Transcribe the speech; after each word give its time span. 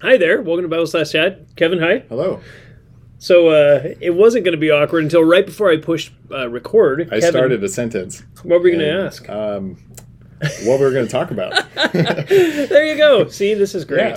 Hi 0.00 0.16
there. 0.16 0.40
Welcome 0.40 0.62
to 0.62 0.68
Bible 0.68 0.86
Slash 0.86 1.10
Chat. 1.10 1.56
Kevin, 1.56 1.80
hi. 1.80 2.04
Hello. 2.08 2.40
So 3.18 3.48
uh, 3.48 3.94
it 4.00 4.14
wasn't 4.14 4.44
going 4.44 4.52
to 4.52 4.58
be 4.58 4.70
awkward 4.70 5.02
until 5.02 5.24
right 5.24 5.44
before 5.44 5.72
I 5.72 5.76
pushed 5.76 6.12
uh, 6.30 6.48
record. 6.48 7.08
I 7.08 7.18
Kevin, 7.18 7.30
started 7.30 7.64
a 7.64 7.68
sentence. 7.68 8.22
What 8.44 8.60
were 8.60 8.60
we 8.60 8.70
going 8.70 8.84
to 8.84 9.06
ask? 9.06 9.28
Um, 9.28 9.76
what 10.62 10.78
we 10.78 10.84
were 10.84 10.92
going 10.92 11.06
to 11.06 11.10
talk 11.10 11.32
about. 11.32 11.64
there 11.92 12.86
you 12.86 12.96
go. 12.96 13.26
See, 13.26 13.54
this 13.54 13.74
is 13.74 13.84
great. 13.84 14.16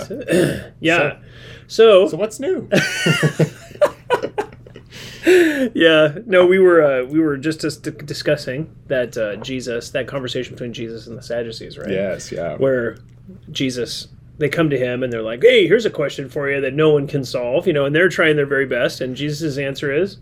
Yeah. 0.80 1.18
So, 1.68 2.08
so 2.08 2.18
what's 2.18 2.38
new? 2.38 2.68
yeah, 5.74 6.18
no, 6.26 6.44
we 6.44 6.58
were 6.58 6.82
uh, 6.82 7.04
we 7.06 7.18
were 7.18 7.38
just 7.38 7.60
dis- 7.60 7.78
discussing 7.78 8.76
that 8.88 9.16
uh, 9.16 9.36
Jesus, 9.36 9.88
that 9.90 10.06
conversation 10.06 10.54
between 10.54 10.74
Jesus 10.74 11.06
and 11.06 11.16
the 11.16 11.22
Sadducees, 11.22 11.78
right? 11.78 11.88
yes, 11.88 12.30
yeah. 12.30 12.56
Where 12.56 12.98
Jesus 13.50 14.08
they 14.38 14.48
come 14.48 14.70
to 14.70 14.78
him 14.78 15.02
and 15.02 15.12
they're 15.12 15.22
like, 15.22 15.42
"Hey, 15.42 15.66
here's 15.66 15.84
a 15.86 15.90
question 15.90 16.28
for 16.28 16.50
you 16.50 16.60
that 16.60 16.74
no 16.74 16.90
one 16.90 17.06
can 17.06 17.24
solve," 17.24 17.66
you 17.66 17.72
know, 17.72 17.84
and 17.84 17.94
they're 17.94 18.08
trying 18.08 18.36
their 18.36 18.46
very 18.46 18.66
best, 18.66 19.00
and 19.00 19.14
Jesus' 19.16 19.58
answer 19.58 19.92
is, 19.92 20.18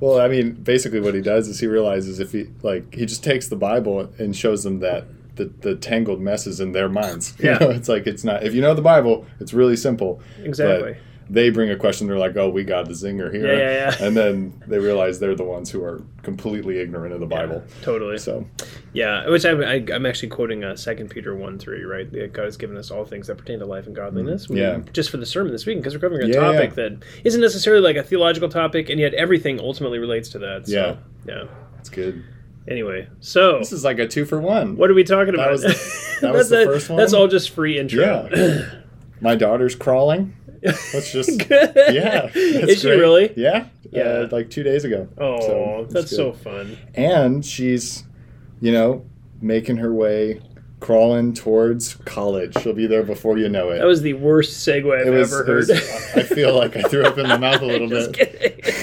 Well, 0.00 0.20
I 0.20 0.28
mean, 0.28 0.52
basically 0.52 1.00
what 1.00 1.14
he 1.14 1.20
does 1.20 1.48
is 1.48 1.58
he 1.60 1.66
realizes 1.66 2.20
if 2.20 2.32
he 2.32 2.46
like 2.62 2.94
he 2.94 3.04
just 3.06 3.24
takes 3.24 3.48
the 3.48 3.56
Bible 3.56 4.08
and 4.18 4.34
shows 4.36 4.62
them 4.64 4.78
that 4.80 5.04
the, 5.36 5.46
the 5.60 5.74
tangled 5.74 6.20
messes 6.20 6.60
in 6.60 6.72
their 6.72 6.88
minds. 6.88 7.34
You 7.40 7.50
Yeah. 7.50 7.58
know, 7.58 7.70
it's 7.70 7.88
like 7.88 8.06
it's 8.06 8.24
not 8.24 8.44
if 8.44 8.54
you 8.54 8.60
know 8.60 8.74
the 8.74 8.82
Bible, 8.82 9.26
it's 9.40 9.52
really 9.52 9.76
simple. 9.76 10.20
Exactly. 10.42 10.96
They 11.30 11.50
bring 11.50 11.70
a 11.70 11.76
question, 11.76 12.06
they're 12.06 12.16
like, 12.18 12.36
"Oh, 12.38 12.48
we 12.48 12.64
got 12.64 12.86
the 12.86 12.92
zinger 12.94 13.30
here," 13.32 13.46
Yeah, 13.52 13.58
yeah, 13.58 13.96
yeah. 14.00 14.06
and 14.06 14.16
then 14.16 14.62
they 14.66 14.78
realize 14.78 15.18
they're 15.20 15.34
the 15.34 15.44
ones 15.44 15.70
who 15.70 15.84
are 15.84 16.02
completely 16.22 16.78
ignorant 16.78 17.12
of 17.12 17.20
the 17.20 17.26
Bible. 17.26 17.62
totally. 17.82 18.16
So 18.16 18.46
Yeah, 18.94 19.28
which 19.28 19.44
I'm, 19.44 19.60
I, 19.62 19.84
I'm 19.92 20.06
actually 20.06 20.30
quoting 20.30 20.64
uh, 20.64 20.74
Second 20.74 21.10
Peter 21.10 21.34
one 21.36 21.58
three, 21.58 21.82
right? 21.84 22.10
That 22.12 22.32
God 22.32 22.44
has 22.46 22.56
given 22.56 22.78
us 22.78 22.90
all 22.90 23.04
things 23.04 23.26
that 23.26 23.36
pertain 23.36 23.58
to 23.58 23.66
life 23.66 23.86
and 23.86 23.94
godliness. 23.94 24.48
We- 24.48 24.60
Yeah. 24.60 24.78
just 24.94 25.10
for 25.10 25.18
the 25.18 25.26
sermon 25.26 25.52
this 25.52 25.66
week, 25.66 25.76
because 25.76 25.92
we're 25.94 26.00
covering 26.00 26.30
a 26.30 26.32
topic 26.32 26.74
that 26.76 26.96
isn't 27.24 27.40
necessarily 27.42 27.82
like 27.82 27.96
a 27.96 28.02
theological 28.02 28.48
topic, 28.48 28.88
and 28.88 28.98
yet 28.98 29.12
everything 29.12 29.60
ultimately 29.60 29.98
relates 29.98 30.30
to 30.30 30.38
that. 30.38 30.66
So, 30.66 30.72
Yeah. 30.74 31.34
yeah. 31.34 31.44
it's 31.78 31.90
good. 31.90 32.22
Anyway, 32.66 33.06
so 33.20 33.58
This 33.58 33.72
is 33.72 33.84
like 33.84 33.98
a 33.98 34.06
two 34.06 34.24
for 34.24 34.40
one. 34.40 34.76
what 34.76 34.90
are 34.90 34.94
we 34.94 35.04
talking 35.04 35.34
about? 35.34 35.50
was 35.52 35.62
that 35.62 35.68
was 36.32 36.48
that's, 36.48 36.48
the 36.48 36.64
first 36.64 36.88
one? 36.88 36.96
That's 36.98 37.12
all 37.12 37.28
just 37.28 37.50
free 37.50 37.78
intro. 37.78 38.28
Yeah. 38.32 38.62
My 39.20 39.34
daughter's 39.36 39.74
crawling. 39.74 40.34
Let's 40.62 41.12
just 41.12 41.48
Good. 41.48 41.72
yeah. 41.94 42.30
Is 42.34 42.80
she 42.80 42.90
really? 42.90 43.32
Yeah. 43.36 43.66
Yeah. 43.90 44.02
Uh, 44.02 44.28
like 44.30 44.50
two 44.50 44.62
days 44.62 44.84
ago. 44.84 45.08
Oh, 45.18 45.40
So, 45.40 45.86
that's 45.90 46.10
good. 46.10 46.16
so 46.16 46.32
fun. 46.32 46.76
And 46.94 47.44
she's, 47.44 48.04
you 48.60 48.72
know, 48.72 49.04
making 49.40 49.76
her 49.78 49.92
way, 49.94 50.40
crawling 50.80 51.32
towards 51.34 51.94
college. 52.04 52.54
She'll 52.62 52.72
be 52.72 52.86
there 52.86 53.02
before 53.02 53.38
you 53.38 53.48
know 53.48 53.70
it. 53.70 53.78
That 53.78 53.86
was 53.86 54.02
the 54.02 54.14
worst 54.14 54.66
segue 54.66 55.00
I've 55.06 55.12
was- 55.12 55.32
ever 55.32 55.44
heard. 55.44 55.56
was- 55.68 55.70
I 55.70 56.22
feel 56.22 56.54
like 56.56 56.76
I 56.76 56.82
threw 56.82 57.04
up 57.04 57.18
in 57.18 57.26
my 57.28 57.36
mouth 57.46 57.62
a 57.62 57.66
little 57.66 57.88
Just 57.88 58.12
bit. 58.12 58.40
kidding. 58.62 58.74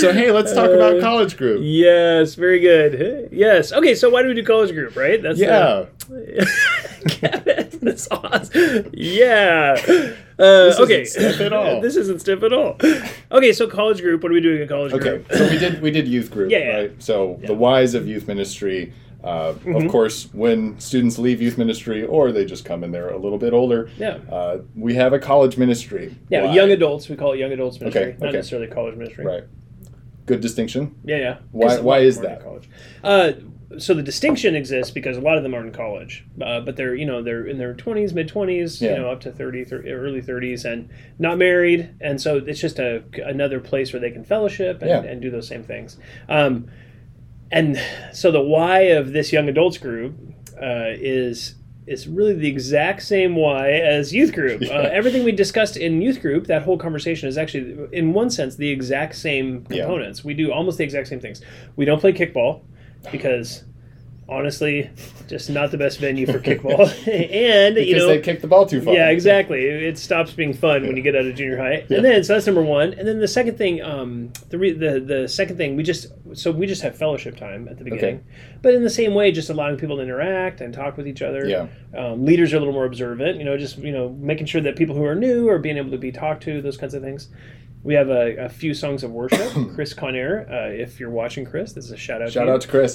So 0.00 0.12
hey, 0.12 0.30
let's 0.30 0.54
talk 0.54 0.70
Uh, 0.70 0.74
about 0.74 1.00
college 1.02 1.36
group. 1.36 1.60
Yes, 1.62 2.34
very 2.34 2.60
good. 2.60 3.28
Yes. 3.32 3.72
Okay, 3.72 3.94
so 3.94 4.08
why 4.08 4.22
do 4.22 4.28
we 4.28 4.34
do 4.34 4.42
college 4.44 4.72
group, 4.72 4.96
right? 4.96 5.20
That's 5.22 5.38
Yeah. 5.38 5.84
the, 6.08 7.49
that's 7.82 8.08
awesome. 8.10 8.90
Yeah. 8.92 9.76
Uh, 10.38 10.64
This 10.66 10.80
okay. 10.80 11.04
stiff 11.04 11.40
at 11.40 11.52
all. 11.52 11.80
this 11.84 11.96
isn't 11.96 12.20
stiff 12.20 12.42
at 12.42 12.52
all. 12.52 12.76
Okay, 13.32 13.52
so 13.52 13.66
college 13.66 14.00
group. 14.00 14.22
What 14.22 14.30
are 14.30 14.34
we 14.34 14.40
doing 14.40 14.62
in 14.62 14.68
college 14.68 14.92
Okay, 14.92 15.18
group? 15.18 15.32
so 15.32 15.48
we 15.48 15.58
did 15.58 15.82
we 15.82 15.90
did 15.90 16.08
youth 16.08 16.30
group, 16.30 16.50
Yeah, 16.52 16.58
yeah. 16.58 16.76
right? 16.76 17.02
So 17.02 17.38
the 17.44 17.54
whys 17.54 17.94
of 17.94 18.06
youth 18.06 18.26
ministry. 18.28 18.92
Uh, 19.22 19.52
Mm-hmm. 19.52 19.74
Of 19.74 19.88
course, 19.92 20.30
when 20.32 20.80
students 20.80 21.18
leave 21.18 21.42
youth 21.42 21.58
ministry 21.58 22.06
or 22.06 22.32
they 22.32 22.46
just 22.46 22.64
come 22.64 22.82
in 22.82 22.90
there 22.90 23.10
a 23.10 23.18
little 23.18 23.36
bit 23.36 23.52
older, 23.52 23.90
Yeah. 23.98 24.16
uh, 24.32 24.58
we 24.74 24.94
have 24.94 25.12
a 25.12 25.18
college 25.18 25.58
ministry. 25.58 26.16
Yeah, 26.30 26.44
Why? 26.46 26.54
young 26.54 26.70
adults. 26.70 27.06
We 27.10 27.16
call 27.16 27.32
it 27.34 27.38
young 27.38 27.52
adults 27.52 27.78
ministry, 27.80 28.00
Okay, 28.02 28.16
not 28.18 28.28
okay. 28.28 28.36
necessarily 28.38 28.68
college 28.68 28.96
ministry. 28.96 29.26
Right. 29.26 29.44
Good 30.24 30.40
distinction. 30.40 30.94
Yeah, 31.04 31.18
yeah. 31.18 31.36
Why- 31.52 31.80
why 31.80 31.98
is 31.98 32.16
of 32.16 32.22
them 32.22 32.32
are 32.32 32.34
in 32.34 32.38
that? 32.38 32.44
College. 32.44 32.68
Uh, 33.04 33.32
so 33.78 33.94
the 33.94 34.02
distinction 34.02 34.56
exists 34.56 34.90
because 34.92 35.16
a 35.16 35.20
lot 35.20 35.36
of 35.36 35.42
them 35.44 35.54
are 35.54 35.64
in 35.64 35.70
college, 35.72 36.24
uh, 36.42 36.60
but 36.60 36.76
they're 36.76 36.94
you 36.94 37.06
know 37.06 37.22
they're 37.22 37.46
in 37.46 37.58
their 37.58 37.72
twenties, 37.74 38.12
mid 38.12 38.26
twenties, 38.28 38.82
Yeah. 38.82 38.90
you 38.90 38.96
know 38.98 39.10
up 39.10 39.20
to 39.20 39.30
30, 39.32 39.64
30 39.64 39.90
early 39.90 40.20
thirties, 40.20 40.64
and 40.64 40.88
not 41.18 41.38
married, 41.38 41.88
and 42.00 42.20
so 42.20 42.38
it's 42.38 42.60
just 42.60 42.78
a 42.78 43.02
another 43.24 43.60
place 43.60 43.92
where 43.92 44.00
they 44.00 44.10
can 44.10 44.24
fellowship 44.24 44.80
and, 44.82 44.90
Yeah. 44.90 45.02
and 45.02 45.22
do 45.22 45.30
those 45.30 45.46
same 45.46 45.62
things. 45.62 45.98
Um, 46.28 46.68
and 47.52 47.80
so 48.12 48.30
the 48.30 48.40
why 48.40 48.80
of 48.80 49.12
this 49.12 49.32
young 49.32 49.48
adults 49.48 49.78
group 49.78 50.14
uh, 50.60 50.86
is 50.90 51.54
is 51.86 52.06
really 52.06 52.34
the 52.34 52.46
exact 52.48 53.02
same 53.02 53.34
why 53.34 53.70
as 53.72 54.12
youth 54.14 54.32
group. 54.32 54.60
Yeah. 54.64 54.74
Uh, 54.78 54.82
everything 54.92 55.24
we 55.24 55.32
discussed 55.32 55.76
in 55.76 56.00
youth 56.02 56.20
group, 56.20 56.46
that 56.46 56.62
whole 56.62 56.78
conversation 56.78 57.28
is 57.28 57.36
actually, 57.36 57.76
in 57.92 58.12
one 58.12 58.30
sense, 58.30 58.54
the 58.56 58.68
exact 58.68 59.16
same 59.16 59.66
Yeah. 59.70 59.82
components. 59.84 60.22
We 60.24 60.34
do 60.34 60.52
almost 60.52 60.78
the 60.78 60.84
exact 60.84 61.08
same 61.08 61.18
things. 61.18 61.40
We 61.76 61.84
don't 61.86 61.98
play 62.00 62.12
kickball 62.12 62.60
because, 63.12 63.64
honestly, 64.28 64.90
just 65.28 65.50
not 65.50 65.70
the 65.70 65.78
best 65.78 65.98
venue 66.00 66.26
for 66.26 66.38
kickball. 66.40 66.80
and 67.08 67.74
Because 67.74 67.88
you 67.88 67.96
know, 67.96 68.06
they 68.08 68.20
kick 68.20 68.40
the 68.40 68.46
ball 68.46 68.66
too 68.66 68.80
far. 68.80 68.94
yeah, 68.94 69.08
exactly. 69.10 69.64
It 69.64 69.98
stops 69.98 70.32
being 70.32 70.52
fun 70.52 70.82
when 70.86 70.96
you 70.96 71.02
get 71.02 71.14
out 71.16 71.24
of 71.26 71.34
junior 71.34 71.56
high. 71.56 71.84
Yeah. 71.88 71.96
And 71.98 72.04
then 72.04 72.24
so 72.24 72.34
that's 72.34 72.46
number 72.46 72.62
one. 72.62 72.92
And 72.94 73.06
then 73.06 73.18
the 73.20 73.28
second 73.28 73.56
thing, 73.58 73.82
um, 73.82 74.32
the 74.48 74.58
re- 74.58 74.72
the 74.72 75.00
the 75.00 75.28
second 75.28 75.56
thing, 75.56 75.76
we 75.76 75.82
just 75.82 76.06
so 76.34 76.50
we 76.50 76.66
just 76.66 76.82
have 76.82 76.96
fellowship 76.96 77.36
time 77.36 77.68
at 77.68 77.78
the 77.78 77.84
beginning, 77.84 78.24
but 78.62 78.74
in 78.74 78.82
the 78.82 78.90
same 78.90 79.14
way, 79.14 79.32
just 79.32 79.50
allowing 79.50 79.76
people 79.76 79.96
to 79.96 80.02
interact 80.02 80.60
and 80.60 80.72
talk 80.72 80.96
with 80.96 81.06
each 81.06 81.22
other. 81.22 81.46
Yeah. 81.46 81.66
Um, 81.96 82.24
leaders 82.24 82.52
are 82.52 82.56
a 82.56 82.58
little 82.60 82.74
more 82.74 82.84
observant. 82.86 83.38
You 83.38 83.44
know, 83.44 83.56
just 83.56 83.78
you 83.78 83.92
know 83.92 84.10
making 84.10 84.46
sure 84.46 84.60
that 84.60 84.76
people 84.76 84.94
who 84.94 85.04
are 85.04 85.14
new 85.14 85.48
are 85.48 85.58
being 85.58 85.76
able 85.76 85.90
to 85.90 85.98
be 85.98 86.12
talked 86.12 86.42
to, 86.44 86.60
those 86.62 86.76
kinds 86.76 86.94
of 86.94 87.02
things. 87.02 87.28
We 87.82 87.94
have 87.94 88.10
a, 88.10 88.36
a 88.44 88.48
few 88.50 88.74
songs 88.74 89.02
of 89.04 89.10
worship. 89.10 89.52
Chris 89.74 89.94
Conair, 89.94 90.50
uh, 90.50 90.70
if 90.70 91.00
you're 91.00 91.08
watching, 91.08 91.46
Chris, 91.46 91.72
this 91.72 91.86
is 91.86 91.92
a 91.92 91.96
shout 91.96 92.20
out. 92.20 92.30
Shout 92.30 92.44
to 92.44 92.52
out 92.52 92.60
to 92.60 92.68
Chris. 92.68 92.94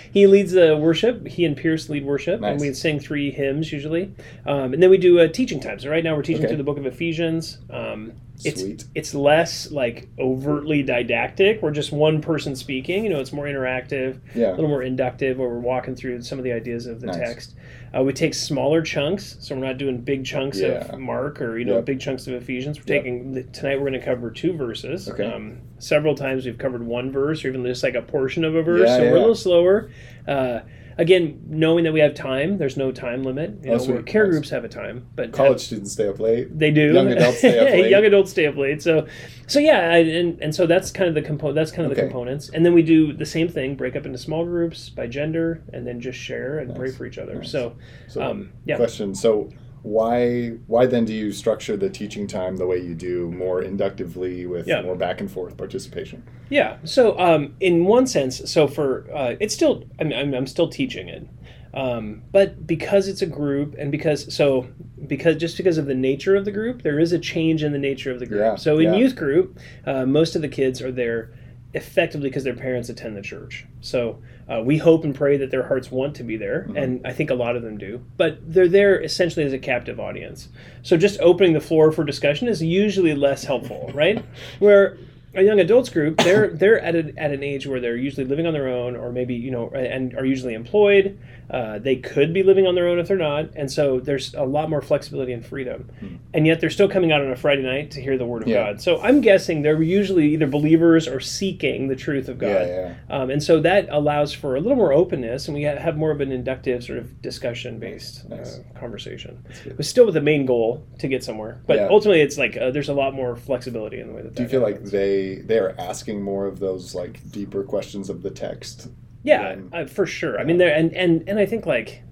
he 0.10 0.26
leads 0.26 0.52
the 0.52 0.74
worship. 0.74 1.26
He 1.26 1.44
and 1.44 1.54
Pierce 1.54 1.90
lead 1.90 2.02
worship, 2.02 2.42
and 2.42 2.58
we 2.58 2.72
sing 2.72 2.98
three 2.98 3.30
hymns 3.30 3.70
usually. 3.70 4.14
Um, 4.46 4.72
and 4.72 4.82
then 4.82 4.88
we 4.88 4.96
do 4.96 5.20
uh, 5.20 5.28
teaching 5.28 5.60
time. 5.60 5.78
So 5.80 5.90
right 5.90 6.02
now 6.02 6.16
we're 6.16 6.22
teaching 6.22 6.44
Okay. 6.44 6.48
through 6.48 6.56
the 6.56 6.64
book 6.64 6.78
of 6.78 6.86
Ephesians. 6.86 7.58
Um, 7.68 8.12
it's 8.44 8.60
Sweet. 8.60 8.84
it's 8.94 9.14
less 9.14 9.70
like 9.70 10.08
overtly 10.18 10.82
didactic. 10.82 11.62
We're 11.62 11.70
just 11.70 11.92
one 11.92 12.20
person 12.20 12.54
speaking. 12.54 13.04
You 13.04 13.10
know, 13.10 13.20
it's 13.20 13.32
more 13.32 13.46
interactive, 13.46 14.18
yeah. 14.34 14.48
a 14.48 14.54
little 14.54 14.68
more 14.68 14.82
inductive, 14.82 15.38
where 15.38 15.48
we're 15.48 15.58
walking 15.60 15.94
through 15.96 16.22
some 16.22 16.38
of 16.38 16.44
the 16.44 16.52
ideas 16.52 16.86
of 16.86 17.00
the 17.00 17.06
Nice. 17.06 17.16
text. 17.16 17.54
Uh, 17.96 18.02
we 18.02 18.12
take 18.12 18.34
smaller 18.34 18.82
chunks, 18.82 19.36
so 19.40 19.54
we're 19.54 19.64
not 19.64 19.78
doing 19.78 19.98
big 19.98 20.24
chunks 20.24 20.60
Yeah. 20.60 20.86
of 20.92 20.98
Mark 20.98 21.40
or 21.40 21.58
you 21.58 21.64
know 21.64 21.76
Yep. 21.76 21.84
big 21.86 22.00
chunks 22.00 22.26
of 22.26 22.34
Ephesians. 22.34 22.78
We're 22.78 22.94
Yep. 22.94 23.04
taking 23.04 23.44
tonight. 23.52 23.76
We're 23.76 23.88
going 23.88 24.00
to 24.00 24.04
cover 24.04 24.30
two 24.30 24.52
verses. 24.52 25.08
Okay. 25.08 25.24
Um, 25.24 25.58
several 25.78 26.14
times 26.14 26.44
we've 26.46 26.58
covered 26.58 26.82
one 26.86 27.10
verse 27.10 27.44
or 27.44 27.48
even 27.48 27.64
just 27.64 27.82
like 27.82 27.94
a 27.94 28.02
portion 28.02 28.44
of 28.44 28.54
a 28.54 28.62
verse. 28.62 28.88
Yeah, 28.88 28.96
so 28.96 29.02
we're 29.04 29.16
a 29.16 29.20
little 29.20 29.34
slower. 29.34 29.90
Uh, 30.28 30.60
again, 30.98 31.42
knowing 31.48 31.84
that 31.84 31.92
we 31.92 32.00
have 32.00 32.14
time, 32.14 32.58
there's 32.58 32.76
no 32.76 32.90
time 32.92 33.22
limit. 33.22 33.58
You 33.62 33.70
know, 33.76 33.84
where 33.84 34.02
care 34.02 34.24
Nice. 34.24 34.32
groups 34.32 34.50
have 34.50 34.64
a 34.64 34.68
time, 34.68 35.06
but 35.14 35.32
College 35.32 35.60
students 35.60 35.92
stay 35.92 36.08
up 36.08 36.18
late. 36.20 36.58
they 36.58 36.70
do. 36.70 36.92
Young 36.92 37.08
adults 37.12 37.38
stay 37.38 37.58
up 37.66 37.70
late. 37.70 37.90
Young 37.90 38.04
adults 38.04 38.30
stay 38.30 38.46
up 38.46 38.56
late. 38.56 38.82
So, 38.82 39.06
so 39.46 39.58
yeah, 39.58 39.90
I- 39.90 39.96
and 39.98 40.40
and 40.42 40.54
so 40.54 40.66
that's 40.66 40.90
kind 40.90 41.08
of 41.08 41.14
the 41.14 41.22
compo- 41.22 41.52
That's 41.52 41.70
kind 41.70 41.90
of 41.90 41.94
the 41.96 42.00
components. 42.02 42.50
And 42.52 42.64
then 42.64 42.72
we 42.74 42.82
do 42.82 43.12
the 43.12 43.26
same 43.26 43.48
thing: 43.48 43.74
break 43.76 43.96
up 43.96 44.06
into 44.06 44.18
small 44.18 44.44
groups 44.44 44.88
by 44.88 45.06
gender, 45.06 45.62
and 45.72 45.86
then 45.86 46.00
just 46.00 46.18
share 46.18 46.58
and 46.60 46.74
pray 46.74 46.90
for 46.90 47.04
each 47.06 47.18
other. 47.18 47.36
Nice. 47.36 47.50
So, 47.50 47.76
So, 48.08 48.22
um, 48.22 48.52
yeah. 48.64 48.76
question. 48.76 49.14
So, 49.14 49.50
why 49.86 50.48
why 50.66 50.84
then 50.84 51.04
do 51.04 51.14
you 51.14 51.30
structure 51.30 51.76
the 51.76 51.88
teaching 51.88 52.26
time 52.26 52.56
the 52.56 52.66
way 52.66 52.76
you 52.76 52.92
do, 52.92 53.30
more 53.30 53.62
inductively 53.62 54.44
with 54.44 54.66
Yeah. 54.66 54.82
more 54.82 54.96
back 54.96 55.20
and 55.20 55.30
forth 55.30 55.56
participation? 55.56 56.24
Yeah. 56.50 56.78
So, 56.82 57.16
um, 57.20 57.54
in 57.60 57.84
one 57.84 58.08
sense, 58.08 58.50
so 58.50 58.66
for 58.66 59.06
uh, 59.14 59.36
it's 59.38 59.54
still, 59.54 59.84
I'm, 60.00 60.12
I'm, 60.12 60.34
I'm 60.34 60.46
still 60.48 60.68
teaching 60.68 61.08
it, 61.08 61.28
um, 61.72 62.22
but 62.32 62.66
because 62.66 63.06
it's 63.06 63.22
a 63.22 63.26
group, 63.26 63.76
and 63.78 63.92
because 63.92 64.34
so 64.34 64.66
because 65.06 65.36
just 65.36 65.56
because 65.56 65.78
of 65.78 65.86
the 65.86 65.94
nature 65.94 66.34
of 66.34 66.44
the 66.44 66.52
group, 66.52 66.82
there 66.82 66.98
is 66.98 67.12
a 67.12 67.18
change 67.18 67.62
in 67.62 67.70
the 67.70 67.78
nature 67.78 68.10
of 68.10 68.18
the 68.18 68.26
group. 68.26 68.40
Yeah, 68.40 68.56
so 68.56 68.78
in 68.78 68.92
yeah. 68.92 68.96
youth 68.96 69.14
group, 69.14 69.56
uh, 69.86 70.04
most 70.04 70.34
of 70.34 70.42
the 70.42 70.48
kids 70.48 70.82
are 70.82 70.90
there 70.90 71.32
effectively 71.76 72.28
because 72.28 72.42
their 72.44 72.54
parents 72.56 72.88
attend 72.88 73.16
the 73.16 73.22
church. 73.22 73.64
So 73.80 74.18
uh, 74.50 74.62
we 74.64 74.78
hope 74.78 75.04
and 75.04 75.14
pray 75.14 75.36
that 75.36 75.50
their 75.50 75.62
hearts 75.66 75.90
want 75.90 76.16
to 76.16 76.24
be 76.24 76.36
there, 76.36 76.62
Mm-hmm. 76.68 76.76
and 76.76 77.06
I 77.06 77.12
think 77.12 77.30
a 77.30 77.34
lot 77.34 77.54
of 77.56 77.62
them 77.62 77.78
do. 77.78 78.00
But 78.16 78.38
they're 78.52 78.68
there 78.68 79.00
essentially 79.00 79.44
as 79.44 79.52
a 79.52 79.58
captive 79.58 80.00
audience. 80.00 80.48
So 80.82 80.96
just 80.96 81.20
opening 81.20 81.52
the 81.52 81.60
floor 81.60 81.92
for 81.92 82.02
discussion 82.04 82.48
is 82.48 82.62
usually 82.62 83.14
less 83.14 83.44
helpful, 83.44 83.90
right? 83.94 84.24
Where 84.58 84.98
a 85.36 85.42
young 85.42 85.60
adults 85.60 85.88
group, 85.88 86.18
they're 86.18 86.48
they're 86.54 86.80
at, 86.80 86.94
a, 86.94 87.12
at 87.16 87.30
an 87.32 87.42
age 87.42 87.66
where 87.66 87.80
they're 87.80 87.96
usually 87.96 88.26
living 88.26 88.46
on 88.46 88.52
their 88.52 88.68
own, 88.68 88.96
or 88.96 89.12
maybe 89.12 89.34
you 89.34 89.50
know, 89.50 89.68
and 89.70 90.14
are 90.16 90.24
usually 90.24 90.54
employed. 90.54 91.18
Uh, 91.48 91.78
they 91.78 91.94
could 91.94 92.34
be 92.34 92.42
living 92.42 92.66
on 92.66 92.74
their 92.74 92.88
own 92.88 92.98
if 92.98 93.06
they're 93.06 93.16
not, 93.16 93.48
and 93.54 93.70
so 93.70 94.00
there's 94.00 94.34
a 94.34 94.42
lot 94.42 94.68
more 94.68 94.82
flexibility 94.82 95.32
and 95.32 95.46
freedom. 95.46 95.88
And 96.34 96.44
yet 96.44 96.60
they're 96.60 96.70
still 96.70 96.88
coming 96.88 97.12
out 97.12 97.20
on 97.20 97.30
a 97.30 97.36
Friday 97.36 97.62
night 97.62 97.92
to 97.92 98.00
hear 98.00 98.18
the 98.18 98.26
word 98.26 98.42
of 98.42 98.48
Yeah. 98.48 98.64
God. 98.72 98.80
So 98.80 99.00
I'm 99.00 99.20
guessing 99.20 99.62
they're 99.62 99.80
usually 99.80 100.32
either 100.34 100.48
believers 100.48 101.06
or 101.06 101.20
seeking 101.20 101.86
the 101.86 101.94
truth 101.94 102.28
of 102.28 102.38
God. 102.38 102.48
Yeah, 102.48 102.94
yeah. 103.08 103.16
Um, 103.16 103.30
and 103.30 103.40
so 103.40 103.60
that 103.60 103.86
allows 103.90 104.32
for 104.32 104.56
a 104.56 104.60
little 104.60 104.76
more 104.76 104.92
openness, 104.92 105.46
and 105.46 105.54
we 105.56 105.62
have 105.62 105.96
more 105.96 106.10
of 106.10 106.20
an 106.20 106.32
inductive 106.32 106.82
sort 106.82 106.98
of 106.98 107.22
discussion 107.22 107.78
based 107.78 108.28
Nice. 108.28 108.58
uh, 108.58 108.78
conversation. 108.80 109.44
But 109.76 109.84
still 109.86 110.04
with 110.06 110.14
the 110.14 110.20
main 110.20 110.46
goal 110.46 110.84
to 110.98 111.06
get 111.06 111.22
somewhere. 111.22 111.60
But 111.68 111.78
ultimately, 111.90 112.22
it's 112.22 112.38
like 112.38 112.56
uh, 112.56 112.72
there's 112.72 112.88
a 112.88 112.94
lot 112.94 113.14
more 113.14 113.36
flexibility 113.36 114.00
in 114.00 114.08
the 114.08 114.14
way 114.14 114.22
that. 114.22 114.34
Do 114.34 114.42
you 114.42 114.48
feel 114.48 114.62
like 114.62 114.74
happens. 114.74 114.90
They 115.34 115.42
they 115.42 115.58
are 115.58 115.74
asking 115.78 116.22
more 116.22 116.46
of 116.46 116.58
those 116.58 116.94
like 116.94 117.30
deeper 117.30 117.62
questions 117.62 118.08
of 118.10 118.22
the 118.22 118.30
text? 118.30 118.88
Yeah, 119.22 119.54
than- 119.56 119.70
uh, 119.72 119.86
for 119.86 120.06
sure. 120.06 120.38
I 120.40 120.44
mean, 120.44 120.58
there 120.58 120.74
and 120.74 120.92
and 120.94 121.28
and 121.28 121.38
I 121.38 121.46
think 121.46 121.66
like. 121.66 122.02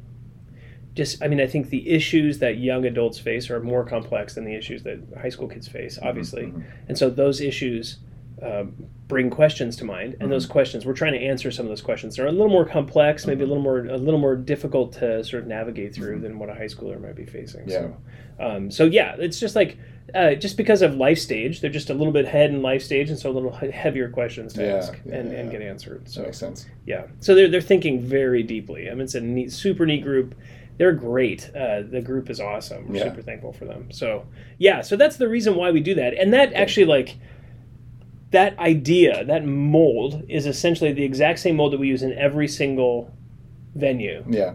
Just, 0.94 1.20
I 1.24 1.26
mean, 1.26 1.40
I 1.40 1.46
think 1.48 1.70
the 1.70 1.90
issues 1.90 2.38
that 2.38 2.58
young 2.58 2.84
adults 2.86 3.18
face 3.18 3.50
are 3.50 3.58
more 3.58 3.84
complex 3.84 4.36
than 4.36 4.44
the 4.44 4.54
issues 4.54 4.84
that 4.84 5.00
high 5.20 5.28
school 5.28 5.48
kids 5.48 5.66
face, 5.66 5.98
obviously. 6.00 6.42
mhm. 6.44 6.62
And 6.86 6.96
so 6.96 7.10
those 7.10 7.40
issues 7.40 7.98
um, 8.44 8.74
bring 9.08 9.30
questions 9.30 9.76
to 9.76 9.84
mind, 9.84 10.12
and 10.14 10.22
Mm-hmm. 10.22 10.30
those 10.30 10.46
questions 10.46 10.84
we're 10.86 10.92
trying 10.94 11.12
to 11.12 11.18
answer 11.20 11.50
some 11.50 11.66
of 11.66 11.70
those 11.70 11.82
questions. 11.82 12.16
They're 12.16 12.26
a 12.26 12.32
little 12.32 12.48
more 12.48 12.64
complex, 12.64 13.26
maybe 13.26 13.42
a 13.42 13.46
Mm-hmm. 13.46 13.48
little 13.50 13.62
more 13.62 13.78
a 13.86 13.96
little 13.98 14.20
more 14.20 14.36
difficult 14.36 14.92
to 14.94 15.24
sort 15.24 15.42
of 15.42 15.48
navigate 15.48 15.94
through 15.94 16.20
than 16.20 16.38
what 16.38 16.48
a 16.50 16.54
high 16.54 16.66
schooler 16.66 17.00
might 17.00 17.16
be 17.16 17.24
facing. 17.26 17.68
Yeah. 17.68 17.80
So, 17.80 17.96
um, 18.46 18.70
so 18.70 18.84
yeah, 18.84 19.16
it's 19.18 19.38
just 19.40 19.54
like 19.56 19.78
uh, 20.14 20.34
just 20.34 20.56
because 20.56 20.82
of 20.82 20.94
life 20.96 21.18
stage, 21.18 21.60
they're 21.60 21.70
just 21.70 21.90
a 21.90 21.94
little 21.94 22.12
bit 22.12 22.26
ahead 22.26 22.50
in 22.50 22.62
life 22.62 22.82
stage, 22.82 23.08
and 23.10 23.18
so 23.18 23.30
a 23.30 23.32
little 23.32 23.50
heavier 23.50 24.08
questions 24.10 24.52
to 24.54 24.62
Yeah, 24.64 24.74
ask 24.76 24.92
yeah, 25.06 25.14
and, 25.16 25.32
yeah. 25.32 25.38
and 25.38 25.50
get 25.50 25.62
answered. 25.62 26.04
That 26.04 26.10
So 26.10 26.22
makes 26.22 26.38
sense. 26.38 26.66
yeah, 26.86 27.06
so 27.20 27.34
they're 27.34 27.48
they're 27.48 27.60
thinking 27.60 28.00
very 28.00 28.42
deeply. 28.42 28.88
I 28.90 28.92
mean, 28.92 29.02
it's 29.02 29.14
a 29.14 29.20
neat, 29.20 29.52
super 29.52 29.86
neat 29.86 30.02
group. 30.02 30.34
They're 30.76 30.92
great. 30.92 31.50
Uh, 31.54 31.82
the 31.82 32.00
group 32.00 32.28
is 32.30 32.40
awesome. 32.40 32.88
We're 32.88 33.04
super 33.04 33.22
thankful 33.22 33.52
for 33.52 33.64
them. 33.64 33.92
So 33.92 34.26
yeah, 34.58 34.80
so 34.82 34.96
that's 34.96 35.16
the 35.18 35.28
reason 35.28 35.54
why 35.54 35.70
we 35.70 35.80
do 35.80 35.94
that, 35.94 36.14
and 36.14 36.32
that 36.34 36.52
actually 36.52 36.86
like 36.86 37.16
that 38.34 38.58
idea, 38.58 39.24
that 39.24 39.44
mold 39.44 40.24
is 40.28 40.44
essentially 40.46 40.92
the 40.92 41.04
exact 41.04 41.38
same 41.38 41.56
mold 41.56 41.72
that 41.72 41.78
we 41.80 41.86
use 41.88 42.02
in 42.02 42.12
every 42.12 42.48
single 42.48 43.10
venue 43.74 44.24
Yeah. 44.28 44.54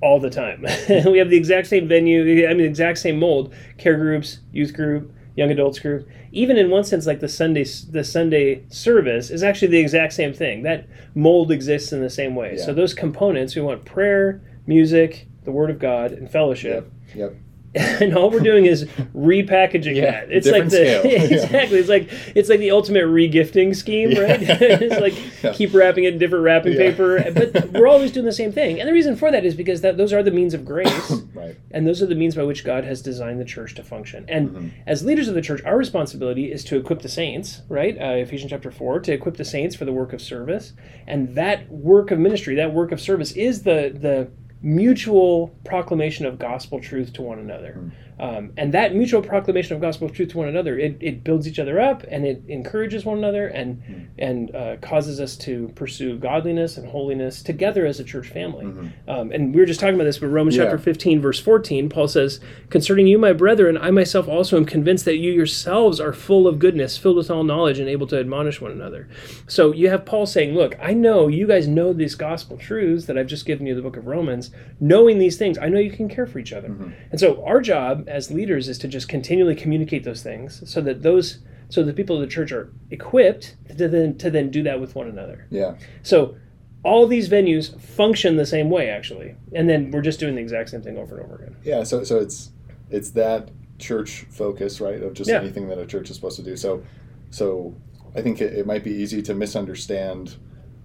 all 0.00 0.18
the 0.18 0.30
time. 0.30 0.62
we 0.88 1.18
have 1.18 1.28
the 1.30 1.36
exact 1.36 1.66
same 1.68 1.86
venue, 1.86 2.22
I 2.46 2.48
mean, 2.48 2.58
the 2.58 2.64
exact 2.64 2.98
same 2.98 3.18
mold, 3.18 3.54
care 3.76 3.96
groups, 3.96 4.40
youth 4.50 4.72
group, 4.72 5.12
young 5.36 5.50
adults 5.50 5.78
group. 5.78 6.08
Even 6.32 6.56
in 6.56 6.70
one 6.70 6.84
sense, 6.84 7.06
like 7.06 7.20
the 7.20 7.28
Sunday, 7.28 7.64
the 7.64 8.02
Sunday 8.02 8.64
service 8.68 9.28
is 9.30 9.42
actually 9.42 9.68
the 9.68 9.78
exact 9.80 10.14
same 10.14 10.32
thing. 10.32 10.62
That 10.62 10.86
mold 11.14 11.52
exists 11.52 11.92
in 11.92 12.00
the 12.00 12.10
same 12.10 12.34
way. 12.34 12.56
Yeah. 12.56 12.64
So 12.64 12.72
those 12.74 12.94
components, 12.94 13.54
we 13.54 13.60
want 13.60 13.84
prayer, 13.84 14.40
music, 14.66 15.28
the 15.44 15.52
Word 15.52 15.68
of 15.68 15.78
God, 15.78 16.12
and 16.12 16.30
fellowship. 16.30 16.90
Yep. 17.14 17.34
And 18.02 18.16
all 18.16 18.30
we're 18.30 18.40
doing 18.40 18.66
is 18.66 18.84
repackaging 19.14 19.96
Yeah, 19.96 20.10
that. 20.10 20.30
It's 20.32 20.46
like 20.46 20.64
the 20.64 20.70
scale. 20.70 21.06
Yeah. 21.10 21.22
exactly. 21.22 21.78
It's 21.78 21.88
like 21.88 22.08
it's 22.34 22.48
like 22.48 22.58
the 22.60 22.70
ultimate 22.70 23.04
regifting 23.04 23.74
scheme, 23.74 24.10
right? 24.10 24.40
it's 24.42 25.00
like 25.00 25.14
Yeah. 25.42 25.52
keep 25.52 25.72
wrapping 25.72 26.04
it 26.04 26.14
in 26.14 26.18
different 26.18 26.44
wrapping 26.44 26.72
Yeah. 26.74 26.78
paper, 26.90 27.24
but 27.32 27.70
we're 27.72 27.86
always 27.88 28.12
doing 28.12 28.26
the 28.26 28.32
same 28.32 28.52
thing. 28.52 28.78
And 28.80 28.88
the 28.88 28.92
reason 28.92 29.16
for 29.16 29.30
that 29.30 29.44
is 29.44 29.54
because 29.54 29.80
that 29.80 29.96
those 29.96 30.12
are 30.12 30.22
the 30.22 30.30
means 30.30 30.54
of 30.54 30.64
grace. 30.64 31.12
Right. 31.34 31.56
And 31.72 31.86
those 31.86 32.02
are 32.02 32.06
the 32.06 32.14
means 32.14 32.34
by 32.36 32.42
which 32.44 32.62
God 32.64 32.84
has 32.84 33.00
designed 33.02 33.40
the 33.40 33.44
church 33.44 33.74
to 33.76 33.82
function. 33.82 34.24
And 34.28 34.50
Mm-hmm. 34.50 34.68
as 34.86 35.04
leaders 35.04 35.28
of 35.28 35.34
the 35.34 35.40
church, 35.40 35.62
our 35.64 35.76
responsibility 35.78 36.52
is 36.52 36.62
to 36.64 36.76
equip 36.76 37.00
the 37.02 37.08
saints, 37.08 37.62
right? 37.68 37.96
Uh, 37.98 38.16
Ephesians 38.16 38.50
chapter 38.50 38.70
4, 38.70 39.00
to 39.00 39.12
equip 39.12 39.36
the 39.38 39.44
saints 39.44 39.74
for 39.74 39.84
the 39.84 39.92
work 39.92 40.12
of 40.12 40.20
service. 40.20 40.72
And 41.06 41.34
that 41.34 41.68
work 41.70 42.10
of 42.10 42.18
ministry, 42.18 42.54
that 42.56 42.72
work 42.74 42.92
of 42.92 43.00
service, 43.00 43.32
is 43.32 43.62
the, 43.62 43.92
the 43.98 44.28
mutual 44.62 45.48
proclamation 45.64 46.24
of 46.26 46.38
gospel 46.38 46.80
truth 46.80 47.12
to 47.14 47.22
one 47.22 47.38
another. 47.38 47.72
Hmm. 47.72 47.88
Um, 48.20 48.52
and 48.56 48.72
that 48.74 48.94
mutual 48.94 49.20
proclamation 49.20 49.74
of 49.74 49.80
gospel 49.80 50.08
truth 50.08 50.28
to 50.30 50.38
one 50.38 50.46
another, 50.46 50.78
it, 50.78 50.96
it 51.00 51.24
builds 51.24 51.48
each 51.48 51.58
other 51.58 51.80
up 51.80 52.04
and 52.08 52.24
it 52.24 52.42
encourages 52.46 53.04
one 53.04 53.18
another 53.18 53.48
and 53.48 53.82
Hmm. 53.82 53.94
and 54.18 54.54
uh, 54.54 54.76
causes 54.76 55.18
us 55.18 55.36
to 55.38 55.72
pursue 55.74 56.16
godliness 56.18 56.76
and 56.76 56.86
holiness 56.86 57.42
together 57.42 57.84
as 57.86 57.98
a 57.98 58.04
church 58.04 58.28
family. 58.28 58.66
Mm-hmm. 58.66 59.10
Um, 59.10 59.32
and 59.32 59.52
we 59.54 59.60
were 59.60 59.66
just 59.66 59.80
talking 59.80 59.94
about 59.96 60.04
this, 60.04 60.18
but 60.18 60.28
Romans 60.28 60.56
Yeah. 60.56 60.64
chapter 60.64 60.78
15, 60.78 61.20
verse 61.20 61.40
14, 61.40 61.88
Paul 61.88 62.06
says, 62.06 62.38
Concerning 62.70 63.06
you, 63.08 63.18
my 63.18 63.32
brethren, 63.32 63.76
I 63.76 63.90
myself 63.90 64.28
also 64.28 64.56
am 64.56 64.66
convinced 64.66 65.04
that 65.06 65.16
you 65.16 65.32
yourselves 65.32 65.98
are 65.98 66.12
full 66.12 66.46
of 66.46 66.58
goodness, 66.60 66.96
filled 66.96 67.16
with 67.16 67.30
all 67.30 67.42
knowledge, 67.42 67.78
and 67.80 67.88
able 67.88 68.06
to 68.08 68.20
admonish 68.20 68.60
one 68.60 68.70
another. 68.70 69.08
So 69.48 69.72
you 69.72 69.88
have 69.88 70.04
Paul 70.04 70.26
saying, 70.26 70.54
Look, 70.54 70.76
I 70.80 70.92
know 70.94 71.26
you 71.28 71.46
guys 71.48 71.66
know 71.66 71.92
these 71.92 72.14
gospel 72.14 72.56
truths 72.56 73.06
that 73.06 73.18
I've 73.18 73.26
just 73.26 73.46
given 73.46 73.66
you 73.66 73.74
the 73.74 73.82
book 73.82 73.96
of 73.96 74.06
Romans. 74.06 74.50
Knowing 74.80 75.18
these 75.18 75.36
things, 75.36 75.58
I 75.58 75.68
know 75.68 75.78
you 75.78 75.90
can 75.90 76.08
care 76.08 76.26
for 76.26 76.38
each 76.38 76.52
other. 76.52 76.66
And 77.10 77.20
so 77.20 77.44
our 77.44 77.60
job 77.60 78.04
as 78.08 78.30
leaders 78.30 78.68
is 78.68 78.78
to 78.78 78.88
just 78.88 79.08
continually 79.08 79.54
communicate 79.54 80.04
those 80.04 80.22
things 80.22 80.62
so 80.68 80.80
that 80.80 81.02
those 81.02 81.38
so 81.68 81.82
the 81.82 81.92
people 81.94 82.16
of 82.16 82.22
the 82.22 82.26
church 82.28 82.52
are 82.52 82.70
equipped 82.90 83.56
to 83.78 83.88
then 83.88 84.18
to 84.18 84.30
then 84.30 84.50
do 84.50 84.62
that 84.64 84.80
with 84.80 84.94
one 84.94 85.08
another. 85.08 85.46
Yeah. 85.50 85.76
So 86.02 86.36
all 86.84 87.06
these 87.06 87.28
venues 87.28 87.80
function 87.80 88.36
the 88.36 88.46
same 88.46 88.68
way 88.70 88.88
actually. 88.90 89.36
And 89.54 89.68
then 89.68 89.90
we're 89.90 90.02
just 90.02 90.18
doing 90.20 90.34
the 90.34 90.40
exact 90.40 90.70
same 90.70 90.82
thing 90.82 90.98
over 90.98 91.16
and 91.18 91.24
over 91.26 91.42
again. 91.42 91.56
Yeah. 91.64 91.84
So 91.84 92.04
so 92.04 92.18
it's 92.18 92.50
it's 92.90 93.10
that 93.12 93.50
church 93.78 94.26
focus, 94.30 94.80
right, 94.80 95.02
of 95.02 95.14
just 95.14 95.30
Yeah. 95.30 95.40
anything 95.40 95.68
that 95.68 95.78
a 95.78 95.86
church 95.86 96.10
is 96.10 96.16
supposed 96.16 96.36
to 96.36 96.42
do. 96.42 96.56
So 96.56 96.82
so 97.30 97.74
I 98.14 98.20
think 98.20 98.40
it, 98.40 98.52
it 98.52 98.66
might 98.66 98.84
be 98.84 98.90
easy 98.92 99.22
to 99.22 99.34
misunderstand 99.34 100.36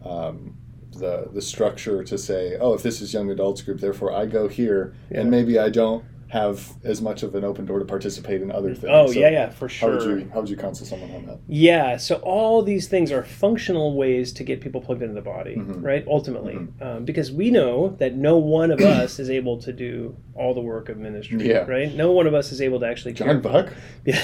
um, 0.05 0.55
the 0.93 1.27
the 1.33 1.41
structure 1.41 2.03
to 2.03 2.17
say, 2.17 2.57
oh, 2.59 2.73
if 2.73 2.83
this 2.83 3.01
is 3.01 3.13
young 3.13 3.29
adults 3.29 3.61
group, 3.61 3.79
therefore 3.79 4.11
I 4.11 4.25
go 4.25 4.47
here, 4.47 4.93
Yeah. 5.11 5.21
and 5.21 5.31
maybe 5.31 5.57
I 5.59 5.69
don't 5.69 6.03
have 6.29 6.73
as 6.83 7.01
much 7.01 7.23
of 7.23 7.33
an 7.35 7.45
open 7.45 7.65
door 7.65 7.79
to 7.79 7.85
participate 7.85 8.41
in 8.41 8.51
other 8.51 8.73
things. 8.73 8.89
Oh 8.91 9.07
So 9.07 9.13
yeah, 9.19 9.29
yeah, 9.29 9.49
for 9.49 9.67
How 9.67 9.73
sure. 9.73 9.91
would 9.97 10.03
you 10.23 10.29
how 10.33 10.41
would 10.41 10.49
you 10.49 10.57
counsel 10.57 10.85
someone 10.85 11.09
on 11.11 11.25
that? 11.25 11.39
Yeah, 11.47 11.95
so 11.97 12.15
all 12.17 12.61
these 12.63 12.87
things 12.89 13.11
are 13.13 13.23
functional 13.23 13.95
ways 13.95 14.33
to 14.33 14.43
get 14.43 14.59
people 14.59 14.81
plugged 14.81 15.01
into 15.01 15.13
the 15.13 15.21
body, 15.21 15.55
Mm-hmm. 15.55 15.81
right? 15.81 16.03
Ultimately, 16.07 16.57
um, 16.81 17.05
because 17.05 17.31
we 17.31 17.49
know 17.49 17.95
that 17.99 18.15
no 18.15 18.37
one 18.37 18.71
of 18.71 18.81
us 18.81 19.19
is 19.19 19.29
able 19.29 19.57
to 19.61 19.71
do 19.71 20.17
all 20.35 20.53
the 20.53 20.59
work 20.61 20.89
of 20.89 20.97
ministry, 20.97 21.47
Yeah. 21.49 21.59
right? 21.59 21.93
No 21.95 22.11
one 22.11 22.27
of 22.27 22.33
us 22.33 22.51
is 22.51 22.61
able 22.61 22.79
to 22.81 22.85
actually. 22.87 23.13
John. 23.13 23.39
Buck, 23.41 23.71
Yeah, 24.05 24.15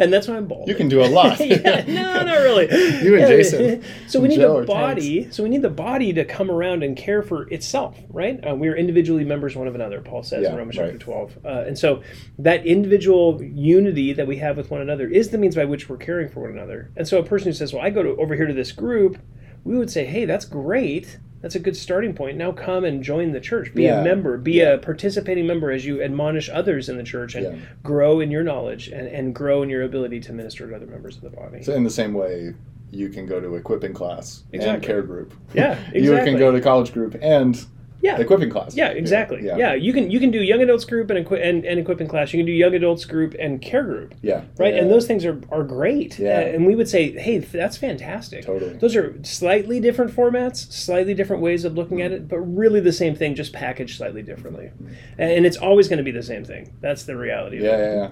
and 0.00 0.12
that's 0.12 0.28
why 0.28 0.36
I'm 0.36 0.46
bald. 0.46 0.68
you 0.68 0.74
can 0.74 0.88
do 0.88 1.02
a 1.02 1.06
lot. 1.06 1.40
yeah, 1.44 1.84
no, 1.88 2.22
not 2.24 2.38
really. 2.38 2.68
You 3.02 3.14
and 3.16 3.20
Yeah, 3.22 3.26
Jason. 3.28 3.82
So 4.06 4.20
we 4.20 4.28
need 4.28 4.36
Joe 4.36 4.60
the 4.60 4.66
body. 4.66 5.30
So 5.32 5.42
we 5.42 5.48
need 5.48 5.62
the 5.62 5.70
body 5.70 6.12
to 6.12 6.24
come 6.24 6.50
around 6.50 6.82
and 6.84 6.96
care 6.96 7.22
for 7.22 7.48
itself, 7.52 7.98
right? 8.10 8.38
Uh, 8.48 8.54
we 8.54 8.68
are 8.68 8.76
individually 8.76 9.24
members 9.24 9.56
one 9.56 9.66
of 9.66 9.74
another. 9.74 10.00
Paul 10.00 10.22
says 10.22 10.42
Yeah, 10.44 10.50
in 10.52 10.56
Romans 10.56 10.78
right. 10.78 10.84
chapter 10.92 10.98
twelve, 10.98 11.31
uh, 11.44 11.64
and 11.66 11.78
so 11.78 12.02
that 12.38 12.64
individual 12.66 13.42
unity 13.42 14.12
that 14.12 14.26
we 14.26 14.36
have 14.36 14.56
with 14.56 14.70
one 14.70 14.80
another 14.80 15.08
is 15.08 15.30
the 15.30 15.38
means 15.38 15.54
by 15.56 15.64
which 15.64 15.88
we're 15.88 15.96
caring 15.96 16.28
for 16.28 16.40
one 16.40 16.52
another. 16.52 16.90
And 16.96 17.06
so 17.06 17.18
a 17.18 17.22
person 17.22 17.48
who 17.48 17.52
says, 17.54 17.72
"Well, 17.72 17.82
I 17.82 17.90
go 17.90 18.02
to 18.02 18.16
over 18.16 18.34
here 18.34 18.46
to 18.46 18.54
this 18.54 18.72
group," 18.72 19.18
we 19.64 19.76
would 19.78 19.90
say, 19.90 20.04
"Hey, 20.04 20.24
that's 20.24 20.44
great." 20.44 21.18
That's 21.40 21.56
a 21.56 21.58
good 21.58 21.76
starting 21.76 22.14
point. 22.14 22.36
Now 22.36 22.52
come 22.52 22.84
and 22.84 23.02
join 23.02 23.32
the 23.32 23.40
church. 23.40 23.74
Be 23.74 23.82
Yeah. 23.82 24.00
a 24.00 24.04
member. 24.04 24.38
Be 24.38 24.60
a 24.60 24.78
participating 24.78 25.44
member 25.44 25.72
as 25.72 25.84
you 25.84 26.00
admonish 26.00 26.48
others 26.48 26.88
in 26.88 26.96
the 26.96 27.02
church 27.02 27.34
and 27.34 27.44
Yeah. 27.44 27.54
grow 27.82 28.20
in 28.20 28.30
your 28.30 28.44
knowledge 28.44 28.86
and, 28.86 29.08
and 29.08 29.34
grow 29.34 29.64
in 29.64 29.68
your 29.68 29.82
ability 29.82 30.20
to 30.20 30.32
minister 30.32 30.68
to 30.68 30.76
other 30.76 30.86
members 30.86 31.16
of 31.16 31.22
the 31.22 31.30
body. 31.30 31.64
So 31.64 31.74
in 31.74 31.82
the 31.82 31.90
same 31.90 32.14
way, 32.14 32.54
you 32.92 33.08
can 33.08 33.26
go 33.26 33.40
to 33.40 33.56
equipping 33.56 33.92
class 33.92 34.44
and 34.52 34.62
Exactly. 34.62 34.86
care 34.86 35.02
group. 35.02 35.34
Yeah, 35.52 35.76
You 35.92 36.12
can 36.18 36.38
go 36.38 36.52
to 36.52 36.60
college 36.60 36.92
group 36.92 37.16
and 37.20 37.60
Yeah. 38.02 38.18
equipping 38.18 38.50
class. 38.50 38.74
Yeah, 38.76 38.88
exactly. 38.88 39.44
Yeah. 39.44 39.74
you 39.74 39.92
can 39.92 40.10
you 40.10 40.18
can 40.18 40.30
do 40.32 40.42
young 40.42 40.60
adults 40.60 40.84
group 40.84 41.08
and 41.10 41.20
equi- 41.20 41.40
and, 41.40 41.64
and 41.64 41.78
equipping 41.78 42.08
class. 42.08 42.32
You 42.32 42.40
can 42.40 42.46
do 42.46 42.52
young 42.52 42.74
adults 42.74 43.04
group 43.04 43.34
and 43.38 43.62
care 43.62 43.84
group, 43.84 44.14
Yeah. 44.22 44.42
right? 44.58 44.74
Yeah. 44.74 44.80
And 44.82 44.90
those 44.90 45.06
things 45.06 45.24
are 45.24 45.40
are 45.50 45.62
great. 45.62 46.18
Yeah. 46.18 46.40
And 46.40 46.66
we 46.66 46.74
would 46.74 46.88
say, 46.88 47.12
hey, 47.12 47.38
that's 47.38 47.76
fantastic. 47.76 48.44
Totally. 48.44 48.72
Those 48.74 48.96
are 48.96 49.14
slightly 49.22 49.78
different 49.78 50.10
formats, 50.10 50.70
slightly 50.72 51.14
different 51.14 51.42
ways 51.42 51.64
of 51.64 51.74
looking 51.76 52.02
at 52.02 52.10
it, 52.10 52.26
but 52.28 52.40
really 52.40 52.80
the 52.80 52.92
same 52.92 53.14
thing, 53.14 53.36
just 53.36 53.52
packaged 53.52 53.96
slightly 53.98 54.22
differently. 54.22 54.72
And, 55.16 55.30
and 55.30 55.46
it's 55.46 55.56
always 55.56 55.86
going 55.88 55.98
to 55.98 56.02
be 56.04 56.10
the 56.10 56.24
same 56.24 56.44
thing. 56.44 56.74
That's 56.80 57.04
the 57.04 57.16
reality. 57.16 57.58
of 57.58 57.62
Yeah, 57.62 57.76
it. 57.76 57.80
yeah, 57.80 57.94
yeah. 57.94 58.08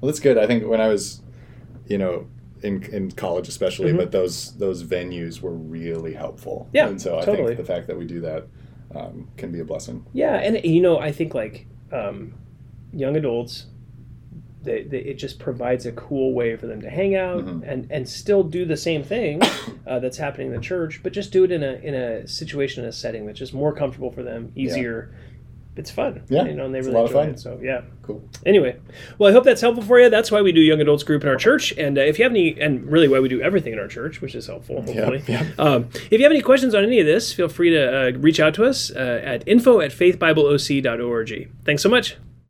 Well, 0.00 0.06
that's 0.10 0.20
good. 0.20 0.38
I 0.38 0.46
think 0.46 0.66
when 0.68 0.80
I 0.80 0.86
was, 0.88 1.20
you 1.88 1.98
know, 1.98 2.28
in 2.62 2.80
in 2.92 3.10
college 3.10 3.48
especially, 3.48 3.92
Mhm. 3.92 3.96
but 3.96 4.12
those 4.12 4.56
those 4.58 4.84
venues 4.84 5.40
were 5.42 5.50
really 5.54 6.14
helpful. 6.14 6.68
Yeah, 6.72 6.86
and 6.88 7.02
so 7.02 7.18
I 7.18 7.24
totally. 7.24 7.56
think 7.56 7.58
the 7.66 7.72
fact 7.74 7.88
that 7.88 7.98
we 7.98 8.04
do 8.04 8.20
that 8.20 8.46
um, 8.94 9.28
can 9.36 9.52
be 9.52 9.60
a 9.60 9.64
blessing. 9.64 10.04
Yeah, 10.12 10.34
and 10.36 10.64
you 10.64 10.80
know, 10.80 10.98
I 10.98 11.12
think 11.12 11.34
like 11.34 11.66
um, 11.92 12.34
young 12.92 13.16
adults, 13.16 13.66
they, 14.62 14.84
they, 14.84 14.98
it 14.98 15.14
just 15.14 15.38
provides 15.38 15.86
a 15.86 15.92
cool 15.92 16.34
way 16.34 16.56
for 16.56 16.66
them 16.66 16.80
to 16.82 16.90
hang 16.90 17.16
out 17.16 17.44
Mhm. 17.44 17.62
and 17.66 17.90
and 17.90 18.08
still 18.08 18.42
do 18.42 18.64
the 18.64 18.76
same 18.76 19.02
thing 19.02 19.40
uh, 19.86 19.98
that's 19.98 20.16
happening 20.18 20.48
in 20.48 20.52
the 20.54 20.60
church, 20.60 21.00
but 21.02 21.12
just 21.12 21.32
do 21.32 21.44
it 21.44 21.50
in 21.52 21.62
a 21.62 21.72
in 21.82 21.94
a 21.94 22.26
situation 22.28 22.82
in 22.84 22.88
a 22.88 22.92
setting 22.92 23.26
that's 23.26 23.38
just 23.38 23.54
more 23.54 23.72
comfortable 23.74 24.10
for 24.10 24.22
them, 24.22 24.52
easier. 24.54 25.14
It's 25.76 25.90
fun. 25.90 26.22
Yeah, 26.28 26.44
you 26.44 26.54
know, 26.54 26.66
and 26.66 26.74
they 26.74 26.80
it's 26.80 26.88
a 26.88 26.90
really 26.92 27.02
enjoy 27.06 27.12
fun. 27.12 27.28
it. 27.30 27.40
So 27.40 27.58
yeah. 27.62 27.82
Cool. 28.02 28.22
Anyway, 28.44 28.76
well, 29.18 29.30
I 29.30 29.32
hope 29.32 29.44
that's 29.44 29.60
helpful 29.60 29.84
for 29.84 30.00
you. 30.00 30.10
That's 30.10 30.30
why 30.30 30.42
we 30.42 30.50
do 30.50 30.60
young 30.60 30.80
adults 30.80 31.04
group 31.04 31.22
in 31.22 31.28
our 31.28 31.36
church, 31.36 31.72
and 31.78 31.96
uh, 31.96 32.00
if 32.00 32.18
you 32.18 32.24
have 32.24 32.32
any, 32.32 32.60
and 32.60 32.84
really 32.90 33.06
why 33.06 33.20
we 33.20 33.28
do 33.28 33.40
everything 33.40 33.72
in 33.72 33.78
our 33.78 33.86
church, 33.86 34.20
which 34.20 34.34
is 34.34 34.46
helpful. 34.48 34.82
Hopefully, 34.82 35.22
yeah. 35.28 35.46
Um, 35.58 35.88
if 35.94 36.12
you 36.12 36.22
have 36.22 36.32
any 36.32 36.42
questions 36.42 36.74
on 36.74 36.82
any 36.82 36.98
of 36.98 37.06
this, 37.06 37.32
feel 37.32 37.48
free 37.48 37.70
to 37.70 38.08
uh, 38.08 38.10
reach 38.18 38.40
out 38.40 38.54
to 38.54 38.64
us 38.64 38.90
uh, 38.90 39.20
at 39.24 39.46
info 39.46 39.80
at 39.80 39.92
faithbibleoc.org. 39.92 41.50
Thanks 41.64 41.82
so 41.82 41.88
much. 41.88 42.16